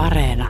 [0.00, 0.48] Areena.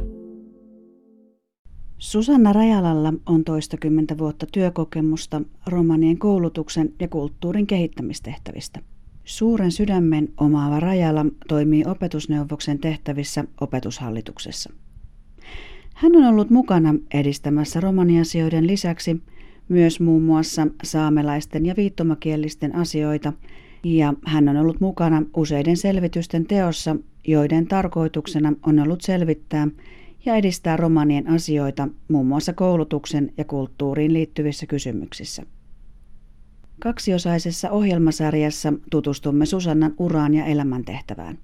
[1.99, 8.80] Susanna Rajalalla on toistakymmentä vuotta työkokemusta romanien koulutuksen ja kulttuurin kehittämistehtävistä.
[9.25, 14.73] Suuren sydämen omaava Rajala toimii opetusneuvoksen tehtävissä opetushallituksessa.
[15.95, 19.23] Hän on ollut mukana edistämässä romaniasioiden lisäksi
[19.69, 23.32] myös muun muassa saamelaisten ja viittomakielisten asioita
[23.85, 26.96] ja hän on ollut mukana useiden selvitysten teossa,
[27.27, 29.69] joiden tarkoituksena on ollut selvittää
[30.25, 35.42] ja edistää romanien asioita muun muassa koulutuksen ja kulttuuriin liittyvissä kysymyksissä.
[36.80, 41.38] Kaksiosaisessa ohjelmasarjassa tutustumme Susannan uraan ja elämäntehtävään.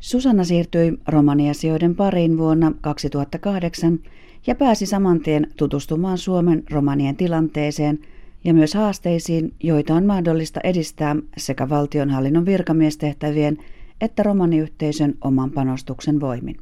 [0.00, 3.98] Susanna siirtyi romaniasioiden pariin vuonna 2008
[4.46, 7.98] ja pääsi samantien tutustumaan Suomen romanien tilanteeseen
[8.44, 13.58] ja myös haasteisiin, joita on mahdollista edistää sekä valtionhallinnon virkamiestehtävien
[14.02, 16.56] että romaniyhteisön oman panostuksen voimin.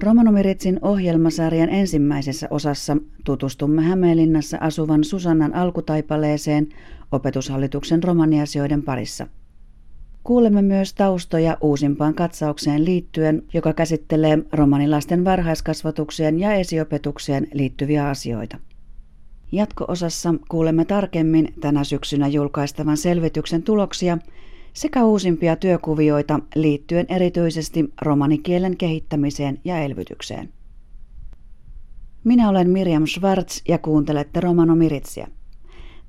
[0.00, 6.68] Romanomiritsin ohjelmasarjan ensimmäisessä osassa tutustumme Hämeenlinnassa asuvan Susannan alkutaipaleeseen
[7.12, 9.26] opetushallituksen romaniasioiden parissa.
[10.24, 18.58] Kuulemme myös taustoja uusimpaan katsaukseen liittyen, joka käsittelee romanilasten varhaiskasvatukseen ja esiopetukseen liittyviä asioita.
[19.52, 24.18] Jatko-osassa kuulemme tarkemmin tänä syksynä julkaistavan selvityksen tuloksia
[24.72, 30.48] sekä uusimpia työkuvioita liittyen erityisesti romanikielen kehittämiseen ja elvytykseen.
[32.24, 35.28] Minä olen Mirjam Schwartz ja kuuntelette Romano Miritsiä.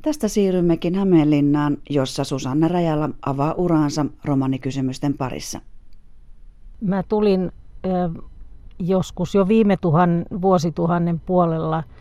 [0.02, 5.62] Tästä siirrymmekin Hämeenlinnaan, jossa Susanna Rajala avaa uraansa romanikysymysten parissa.
[6.82, 7.52] Mä tulin
[8.80, 11.84] joskus jo viime tuhan, vuosituhannen puolella–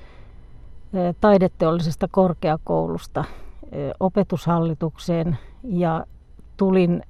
[1.21, 3.25] taideteollisesta korkeakoulusta
[4.01, 6.07] opetushallitukseen ja
[6.57, 7.03] tulin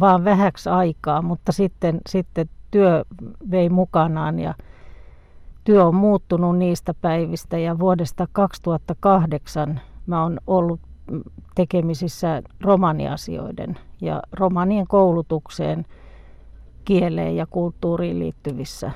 [0.00, 3.04] vaan vähäksi aikaa, mutta sitten, sitten työ
[3.50, 4.54] vei mukanaan ja
[5.64, 10.80] työ on muuttunut niistä päivistä ja vuodesta 2008 mä oon ollut
[11.54, 15.86] tekemisissä romaniasioiden ja romanien koulutukseen,
[16.84, 18.90] kieleen ja kulttuuriin liittyvissä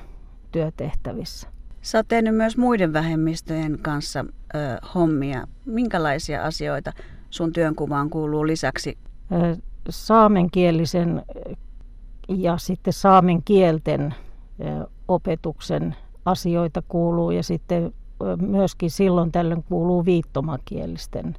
[0.53, 1.56] työtehtävissä.
[1.87, 4.59] Sä oot tehnyt myös muiden vähemmistöjen kanssa ö,
[4.95, 5.47] hommia.
[5.65, 6.93] Minkälaisia asioita
[7.31, 8.99] sun työnkuvaan kuuluu lisäksi?
[9.91, 11.23] Saamenkielisen
[12.29, 14.15] ja sitten saamen kielten
[15.09, 17.93] opetuksen asioita kuuluu ja sitten
[18.41, 21.35] myöskin silloin tällöin kuuluu viittomakielisten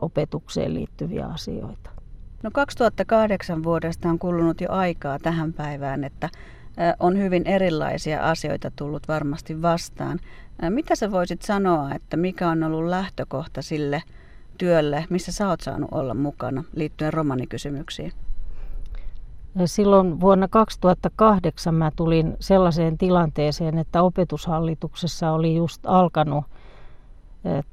[0.00, 1.90] opetukseen liittyviä asioita.
[2.42, 6.28] No 2008 vuodesta on kulunut jo aikaa tähän päivään, että
[7.00, 10.18] on hyvin erilaisia asioita tullut varmasti vastaan.
[10.68, 14.02] Mitä sä voisit sanoa, että mikä on ollut lähtökohta sille
[14.58, 18.12] työlle, missä sä oot saanut olla mukana liittyen romanikysymyksiin?
[19.64, 26.44] Silloin vuonna 2008 mä tulin sellaiseen tilanteeseen, että opetushallituksessa oli just alkanut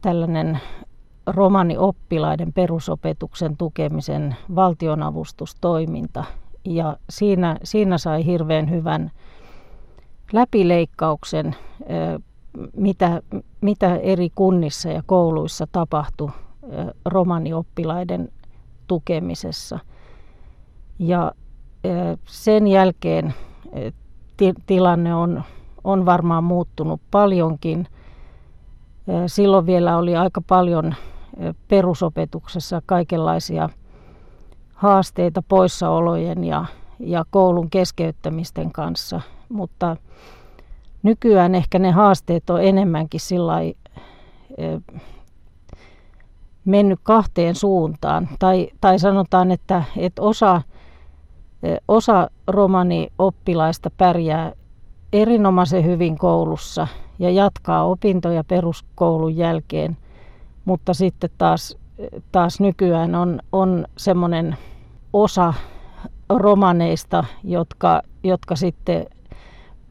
[0.01, 0.59] tällainen
[1.27, 6.23] romanioppilaiden perusopetuksen tukemisen valtionavustustoiminta–
[6.69, 9.11] ja siinä, siinä sai hirveän hyvän
[10.31, 11.55] läpileikkauksen,
[12.75, 13.21] mitä,
[13.61, 16.29] mitä eri kunnissa ja kouluissa tapahtui
[17.05, 18.29] romanioppilaiden
[18.87, 19.79] tukemisessa.
[20.99, 21.31] Ja
[22.25, 23.33] sen jälkeen
[24.65, 25.43] tilanne on,
[25.83, 27.87] on varmaan muuttunut paljonkin.
[29.27, 30.95] Silloin vielä oli aika paljon
[31.67, 33.69] perusopetuksessa kaikenlaisia
[34.79, 36.65] haasteita poissaolojen ja,
[36.99, 39.97] ja koulun keskeyttämisten kanssa, mutta
[41.03, 43.73] nykyään ehkä ne haasteet on enemmänkin sillä e,
[46.65, 48.29] mennyt kahteen suuntaan.
[48.39, 50.61] Tai, tai sanotaan, että, että osa,
[51.63, 54.51] e, osa romani-oppilaista pärjää
[55.13, 56.87] erinomaisen hyvin koulussa
[57.19, 59.97] ja jatkaa opintoja peruskoulun jälkeen,
[60.65, 61.77] mutta sitten taas
[62.31, 64.57] taas nykyään on, on semmoinen
[65.13, 65.53] osa
[66.29, 69.05] romaneista, jotka, jotka sitten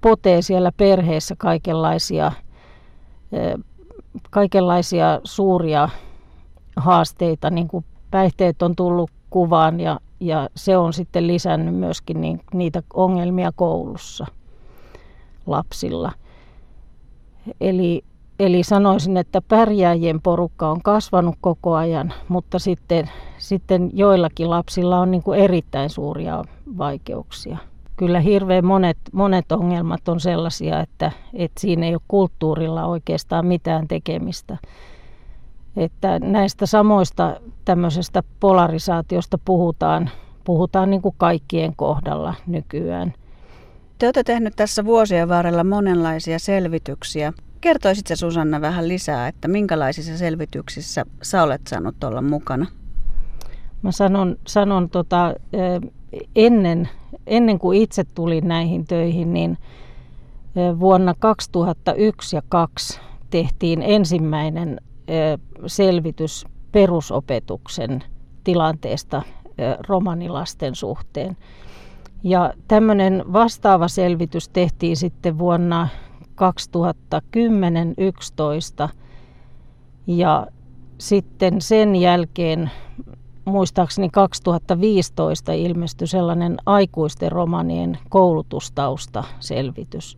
[0.00, 2.32] potee siellä perheessä kaikenlaisia,
[4.30, 5.88] kaikenlaisia suuria
[6.76, 12.40] haasteita, niin kuin päihteet on tullut kuvaan ja, ja se on sitten lisännyt myöskin niin,
[12.54, 14.26] niitä ongelmia koulussa
[15.46, 16.12] lapsilla.
[17.60, 18.04] Eli
[18.38, 25.10] Eli sanoisin, että pärjääjien porukka on kasvanut koko ajan, mutta sitten, sitten joillakin lapsilla on
[25.10, 26.44] niin kuin erittäin suuria
[26.78, 27.58] vaikeuksia.
[27.96, 33.88] Kyllä hirveän monet, monet ongelmat on sellaisia, että, että siinä ei ole kulttuurilla oikeastaan mitään
[33.88, 34.56] tekemistä.
[35.76, 40.10] Että näistä samoista tämmöisestä polarisaatiosta puhutaan,
[40.44, 43.14] puhutaan niin kuin kaikkien kohdalla nykyään.
[43.98, 47.32] Te olette tehnyt tässä vuosien varrella monenlaisia selvityksiä.
[47.60, 52.66] Kertoisitko Susanna vähän lisää, että minkälaisissa selvityksissä sä olet saanut olla mukana?
[53.82, 55.34] Mä sanon, sanon tota,
[56.36, 56.88] ennen,
[57.26, 59.58] ennen kuin itse tulin näihin töihin, niin
[60.80, 63.00] vuonna 2001 ja 2002
[63.30, 64.80] tehtiin ensimmäinen
[65.66, 68.04] selvitys perusopetuksen
[68.44, 69.22] tilanteesta
[69.88, 71.36] romanilasten suhteen.
[72.22, 75.88] Ja tämmöinen vastaava selvitys tehtiin sitten vuonna
[76.38, 78.88] 2010-2011
[80.06, 80.46] ja
[80.98, 82.70] sitten sen jälkeen
[83.44, 90.16] muistaakseni 2015 ilmestyi sellainen aikuisten romanien koulutustausta selvitys.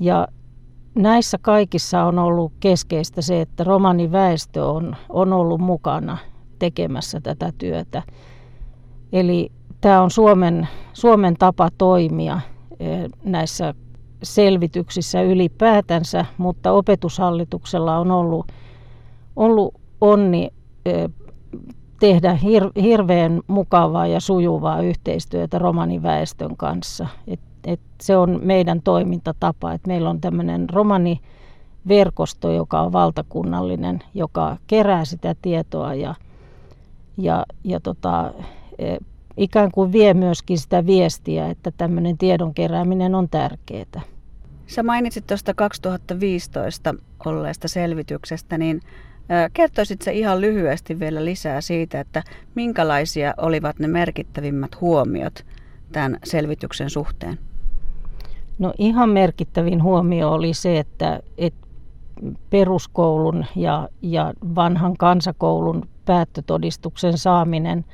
[0.00, 0.28] Ja
[0.94, 6.18] näissä kaikissa on ollut keskeistä se, että romaniväestö on, on ollut mukana
[6.58, 8.02] tekemässä tätä työtä.
[9.12, 12.40] Eli tämä on Suomen, Suomen tapa toimia
[12.80, 13.74] eh, näissä
[14.22, 18.46] selvityksissä ylipäätänsä, mutta opetushallituksella on ollut,
[19.36, 20.50] ollut onni
[20.86, 21.10] eh,
[22.00, 27.06] tehdä hir- hirveän mukavaa ja sujuvaa yhteistyötä romaniväestön kanssa.
[27.26, 34.56] Et, et se on meidän toimintatapa, että meillä on tämmöinen romaniverkosto, joka on valtakunnallinen, joka
[34.66, 36.14] kerää sitä tietoa ja,
[37.16, 38.32] ja, ja tota,
[39.36, 44.00] ikään kuin vie myöskin sitä viestiä, että tämmöinen tiedon kerääminen on tärkeää.
[44.66, 46.94] Sä mainitsit tuosta 2015
[47.24, 48.80] olleesta selvityksestä, niin
[49.52, 52.22] Kertoisitko ihan lyhyesti vielä lisää siitä, että
[52.54, 55.44] minkälaisia olivat ne merkittävimmät huomiot
[55.92, 57.38] tämän selvityksen suhteen?
[58.58, 61.66] No ihan merkittävin huomio oli se, että, että
[62.50, 67.84] peruskoulun ja, ja vanhan kansakoulun päättötodistuksen saaminen,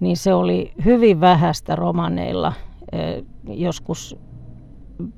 [0.00, 2.52] niin se oli hyvin vähäistä romaneilla
[3.48, 4.16] joskus
[5.02, 5.08] 50-60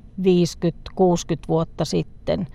[1.47, 2.47] vuotta sitten.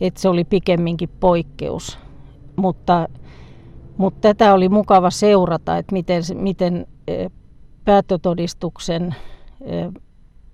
[0.00, 1.98] Että se oli pikemminkin poikkeus
[2.56, 3.08] mutta,
[3.96, 6.86] mutta tätä oli mukava seurata, että miten, miten
[7.84, 9.14] päättötodistuksen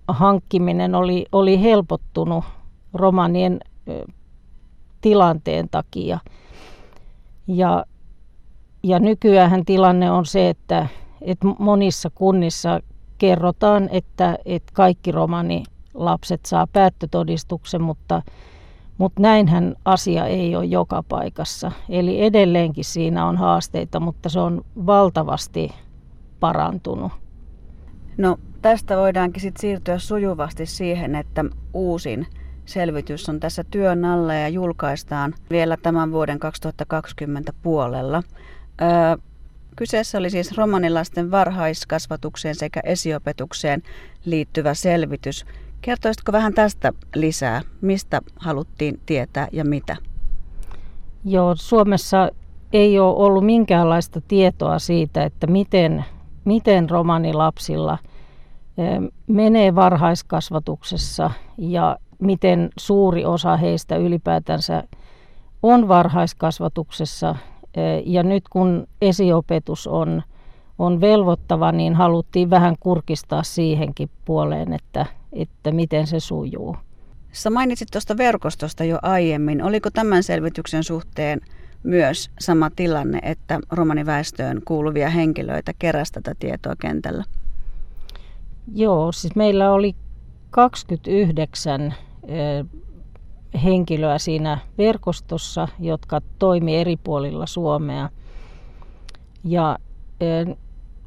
[0.08, 2.44] hankkiminen oli, oli helpottunut
[2.94, 3.60] romanien
[5.00, 6.18] tilanteen takia.
[7.46, 7.84] Ja,
[8.82, 10.86] ja nykyään tilanne on se, että,
[11.22, 12.80] että monissa kunnissa
[13.18, 18.22] kerrotaan, että, että kaikki romanilapset saa päättötodistuksen, mutta
[19.00, 21.72] mutta näinhän asia ei ole joka paikassa.
[21.88, 25.72] Eli edelleenkin siinä on haasteita, mutta se on valtavasti
[26.40, 27.12] parantunut.
[28.16, 31.44] No tästä voidaankin sitten siirtyä sujuvasti siihen, että
[31.74, 32.26] uusin
[32.64, 38.22] selvitys on tässä työn alla ja julkaistaan vielä tämän vuoden 2020 puolella.
[39.76, 43.82] Kyseessä oli siis romanilasten varhaiskasvatukseen sekä esiopetukseen
[44.24, 45.46] liittyvä selvitys.
[45.80, 47.62] Kertoisitko vähän tästä lisää?
[47.80, 49.96] Mistä haluttiin tietää ja mitä?
[51.24, 52.30] Joo, Suomessa
[52.72, 56.04] ei ole ollut minkäänlaista tietoa siitä, että miten,
[56.44, 57.98] miten romanilapsilla
[59.26, 64.84] menee varhaiskasvatuksessa ja miten suuri osa heistä ylipäätänsä
[65.62, 67.36] on varhaiskasvatuksessa.
[68.06, 70.22] Ja nyt kun esiopetus on,
[70.78, 76.76] on velvoittava, niin haluttiin vähän kurkistaa siihenkin puoleen, että että miten se sujuu.
[77.32, 79.62] Sä mainitsit tuosta verkostosta jo aiemmin.
[79.62, 81.40] Oliko tämän selvityksen suhteen
[81.82, 87.24] myös sama tilanne, että romaniväestöön kuuluvia henkilöitä keräsi tätä tietoa kentällä?
[88.74, 89.94] Joo, siis meillä oli
[90.50, 91.94] 29
[93.64, 98.08] henkilöä siinä verkostossa, jotka toimi eri puolilla Suomea.
[99.44, 99.78] Ja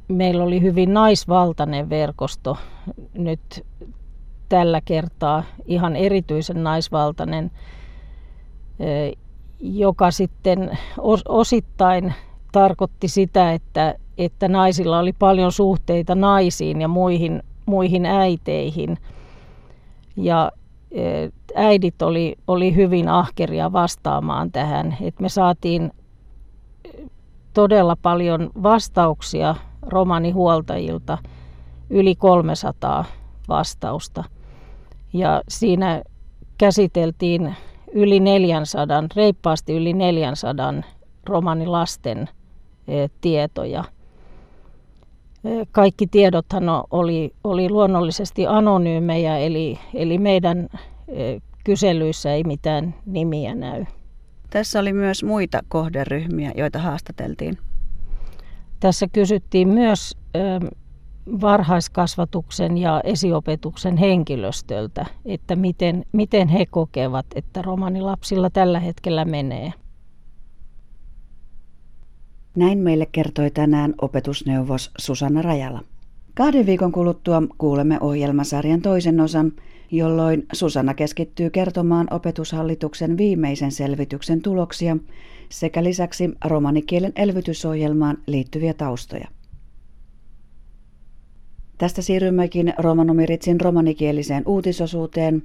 [0.07, 2.57] meillä oli hyvin naisvaltainen verkosto
[3.13, 3.65] nyt
[4.49, 7.51] tällä kertaa ihan erityisen naisvaltainen,
[9.59, 10.77] joka sitten
[11.27, 12.13] osittain
[12.51, 18.97] tarkoitti sitä, että, että naisilla oli paljon suhteita naisiin ja muihin, muihin äiteihin.
[20.15, 20.51] Ja
[21.55, 24.97] äidit oli, oli hyvin ahkeria vastaamaan tähän.
[25.01, 25.91] Et me saatiin
[27.53, 31.17] todella paljon vastauksia romanihuoltajilta,
[31.89, 33.05] yli 300
[33.49, 34.23] vastausta.
[35.13, 36.03] Ja siinä
[36.57, 37.55] käsiteltiin
[37.93, 40.73] yli 400, reippaasti yli 400
[41.25, 42.29] romanilasten
[42.87, 43.83] e, tietoja.
[45.43, 50.69] E, kaikki tiedothan oli, oli luonnollisesti anonyymejä, eli, eli meidän
[51.07, 53.85] e, kyselyissä ei mitään nimiä näy.
[54.49, 57.57] Tässä oli myös muita kohderyhmiä, joita haastateltiin.
[58.79, 60.17] Tässä kysyttiin myös
[61.41, 69.73] varhaiskasvatuksen ja esiopetuksen henkilöstöltä, että miten, miten he kokevat, että romanilapsilla tällä hetkellä menee.
[72.55, 75.81] Näin meille kertoi tänään opetusneuvos Susanna Rajala.
[76.33, 79.51] Kahden viikon kuluttua kuulemme ohjelmasarjan toisen osan,
[79.91, 84.97] jolloin Susanna keskittyy kertomaan opetushallituksen viimeisen selvityksen tuloksia
[85.49, 89.27] sekä lisäksi romanikielen elvytysohjelmaan liittyviä taustoja.
[91.77, 95.43] Tästä siirrymmekin Romanomiritsin romanikieliseen uutisosuuteen,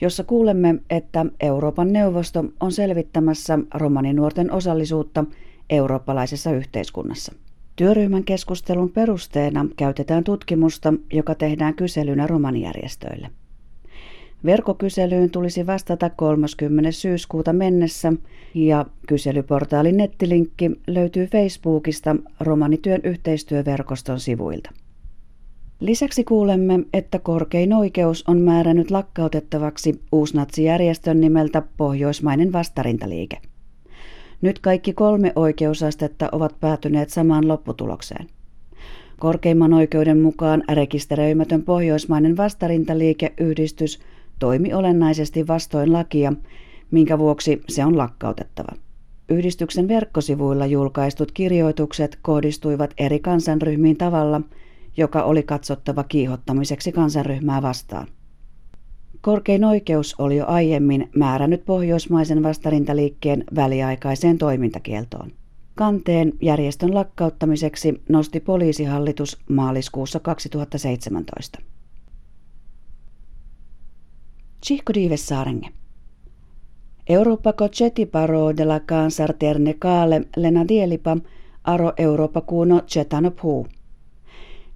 [0.00, 5.24] jossa kuulemme, että Euroopan neuvosto on selvittämässä romaninuorten osallisuutta
[5.70, 7.32] eurooppalaisessa yhteiskunnassa.
[7.76, 13.30] Työryhmän keskustelun perusteena käytetään tutkimusta, joka tehdään kyselynä romanijärjestöille.
[14.44, 16.92] Verkkokyselyyn tulisi vastata 30.
[16.92, 18.12] syyskuuta mennessä
[18.54, 24.70] ja kyselyportaalin nettilinkki löytyy Facebookista Romanityön yhteistyöverkoston sivuilta.
[25.80, 33.36] Lisäksi kuulemme, että korkein oikeus on määrännyt lakkautettavaksi uusnatsijärjestön nimeltä Pohjoismainen vastarintaliike.
[34.40, 38.26] Nyt kaikki kolme oikeusastetta ovat päätyneet samaan lopputulokseen.
[39.18, 44.00] Korkeimman oikeuden mukaan rekisteröimätön pohjoismainen vastarintaliikeyhdistys
[44.38, 46.32] toimi olennaisesti vastoin lakia,
[46.90, 48.72] minkä vuoksi se on lakkautettava.
[49.28, 54.40] Yhdistyksen verkkosivuilla julkaistut kirjoitukset kohdistuivat eri kansanryhmiin tavalla,
[54.96, 58.06] joka oli katsottava kiihottamiseksi kansanryhmää vastaan.
[59.20, 65.32] Korkein oikeus oli jo aiemmin määrännyt pohjoismaisen vastarintaliikkeen väliaikaiseen toimintakieltoon.
[65.74, 71.58] Kanteen järjestön lakkauttamiseksi nosti poliisihallitus maaliskuussa 2017.
[74.66, 75.68] Cihko Diivessaarenge.
[77.08, 81.16] Eurooppa Cocetti paro de la cansar terne kaale lena dielipa
[81.64, 83.66] aro Eurooppa kuuno cetano puu.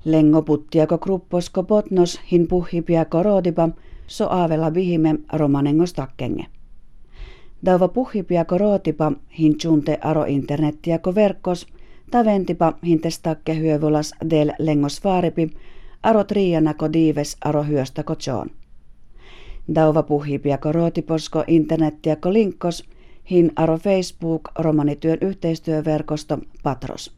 [0.04, 3.68] Lengo puttiako krupposko potnos hin puhhipiako roodipa
[4.06, 6.44] so aavella vihime romanengos takkenge.
[7.66, 11.66] Dauva puhhipiako rootipa hin chunte aro internettiako verkkos,
[12.10, 15.50] taventipa hintestakke hyövolas del lengos vaaripi,
[16.02, 18.50] aro trianako diives aro hyöstäko joon.
[19.74, 22.84] Dauva puhhipiako rootiposko internettiako linkkos,
[23.30, 27.13] hin aro Facebook romanityön yhteistyöverkosto Patros.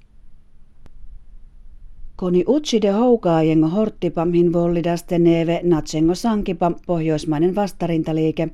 [2.26, 8.49] Koni utside houkaajengo horttipa hin vollidaste neve natsengo sankipa pohjoismainen vastarintaliike,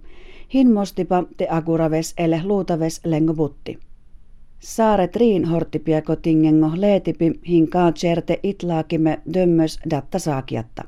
[0.54, 3.78] hin mostipa te aguraves ele luutaves lengo butti.
[4.60, 10.84] Saaret riin horttipiako tingengo leetipi hin kaatserte itlaakime dömmös datta saakiatta.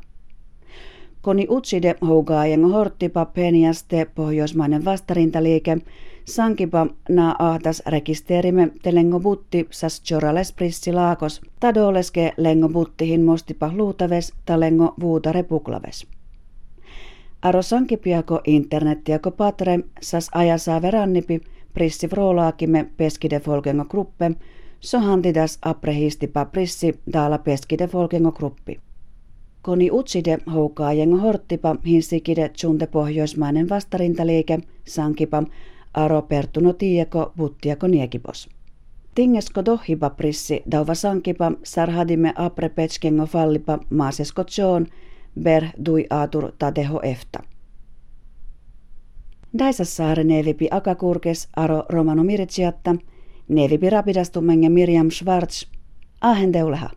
[1.22, 5.78] Koni utside houkaajengo horttipa peniaste pohjoismainen vastarintaliike,
[6.24, 10.54] sankipa na ahtas rekisterime te lengo butti sas chorales
[10.92, 16.06] laakos, tadoleske lengo buttihin mostipa luutaves ta lengo vuuta repuklaves.
[17.42, 21.40] Aro sankipiako internettiako patre sas ajasaa verannipi
[21.74, 24.30] prissi vrolaakime peskide folkengo gruppe,
[24.80, 28.80] so hantidas aprehistipa prissi daala peskide folkengo gruppi.
[29.62, 35.42] Koni utside houkaajengo horttipa hinsikide tsunte pohjoismainen vastarintaliike, sankipa
[35.94, 38.48] aro pertuno tieko buttiako niekipos.
[39.14, 44.86] Tingesko dohipa prissi dauva sankipa sarhadimme apre petskengo fallipa maasesko tjoon
[45.42, 47.42] ber dui aatur tadeho efta.
[49.58, 52.94] Daisassaare nevipi akakurkes aro romano miritsiatta,
[53.48, 55.66] nevipi rapidastumenge Miriam Schwarz,
[56.20, 56.90] ahen teuleha.